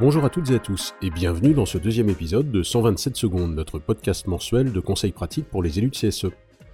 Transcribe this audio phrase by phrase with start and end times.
[0.00, 3.54] Bonjour à toutes et à tous, et bienvenue dans ce deuxième épisode de 127 secondes,
[3.54, 6.28] notre podcast mensuel de conseils pratiques pour les élus de CSE.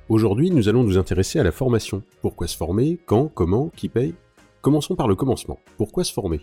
[0.08, 2.04] Aujourd'hui, nous allons nous intéresser à la formation.
[2.22, 4.14] Pourquoi se former Quand Comment Qui paye?
[4.60, 5.58] Commençons par le commencement.
[5.76, 6.40] Pourquoi se former?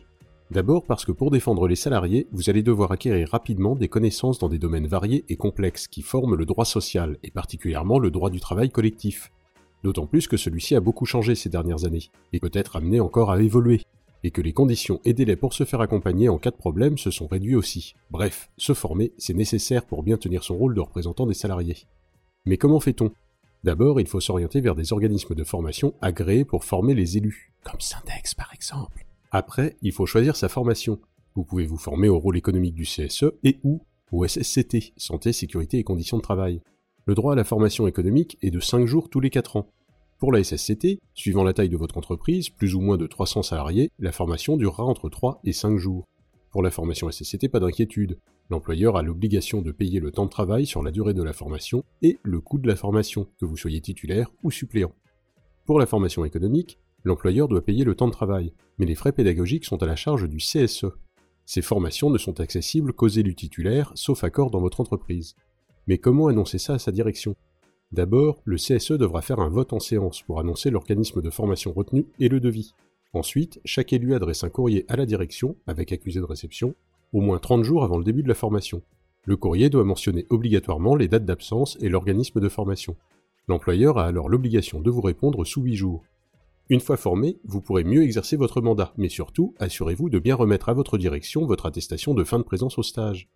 [0.51, 4.50] D'abord parce que pour défendre les salariés, vous allez devoir acquérir rapidement des connaissances dans
[4.50, 8.41] des domaines variés et complexes qui forment le droit social, et particulièrement le droit du
[8.41, 9.31] travail collectif.
[9.86, 13.31] D'autant plus que celui-ci a beaucoup changé ces dernières années, et peut être amené encore
[13.31, 13.84] à évoluer,
[14.23, 17.12] et que les conditions et délais pour se faire accompagner en cas de problème se
[17.12, 17.94] sont réduits aussi.
[18.09, 21.86] Bref, se former, c'est nécessaire pour bien tenir son rôle de représentant des salariés.
[22.46, 23.12] Mais comment fait-on?
[23.63, 27.80] D'abord, il faut s'orienter vers des organismes de formation agréés pour former les élus, comme
[27.80, 29.05] Syndex par exemple.
[29.32, 30.99] Après, il faut choisir sa formation.
[31.35, 35.80] Vous pouvez vous former au rôle économique du CSE et ou au SSCT, Santé, Sécurité
[35.80, 36.62] et Conditions de Travail.
[37.05, 39.68] Le droit à la formation économique est de 5 jours tous les 4 ans.
[40.20, 43.91] Pour la SSCT, suivant la taille de votre entreprise, plus ou moins de 300 salariés,
[43.99, 46.07] la formation durera entre 3 et 5 jours.
[46.51, 48.20] Pour la formation SSCT, pas d'inquiétude.
[48.49, 51.84] L'employeur a l'obligation de payer le temps de travail sur la durée de la formation
[52.02, 54.93] et le coût de la formation, que vous soyez titulaire ou suppléant.
[55.65, 59.65] Pour la formation économique, l'employeur doit payer le temps de travail, mais les frais pédagogiques
[59.65, 60.85] sont à la charge du CSE.
[61.46, 65.35] Ces formations ne sont accessibles qu'aux élus titulaires, sauf accord dans votre entreprise.
[65.88, 67.35] Mais comment annoncer ça à sa direction?
[67.94, 72.08] D'abord, le CSE devra faire un vote en séance pour annoncer l'organisme de formation retenu
[72.19, 72.74] et le devis.
[73.13, 76.74] Ensuite, chaque élu adresse un courrier à la direction, avec accusé de réception,
[77.14, 78.81] au moins 30 jours avant le début de la formation.
[79.25, 82.96] Le courrier doit mentionner obligatoirement les dates d'absence et l'organisme de formation.
[83.47, 86.03] L'employeur a alors l'obligation de vous répondre sous 8 jours.
[86.69, 90.69] Une fois formé, vous pourrez mieux exercer votre mandat, mais surtout, assurez-vous de bien remettre
[90.69, 93.30] à votre direction votre attestation de fin de présence au stage.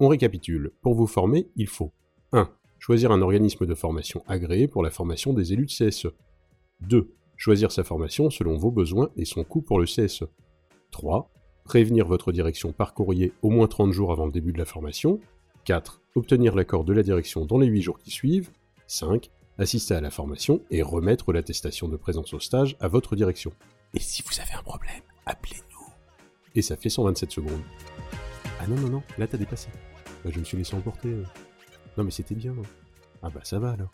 [0.00, 0.72] On récapitule.
[0.80, 1.92] Pour vous former, il faut
[2.32, 2.48] 1.
[2.78, 6.08] Choisir un organisme de formation agréé pour la formation des élus de CSE.
[6.80, 7.12] 2.
[7.36, 10.24] Choisir sa formation selon vos besoins et son coût pour le CSE.
[10.90, 11.30] 3.
[11.64, 15.20] Prévenir votre direction par courrier au moins 30 jours avant le début de la formation.
[15.64, 16.00] 4.
[16.14, 18.50] Obtenir l'accord de la direction dans les 8 jours qui suivent.
[18.86, 19.30] 5.
[19.58, 23.52] Assister à la formation et remettre l'attestation de présence au stage à votre direction.
[23.92, 25.92] Et si vous avez un problème, appelez-nous.
[26.54, 27.62] Et ça fait 127 secondes.
[28.60, 29.68] Ah non, non, non, là t'as dépassé.
[30.24, 31.08] Bah, je me suis laissé emporter.
[31.96, 32.54] Non mais c'était bien.
[33.22, 33.90] Ah bah ça va alors.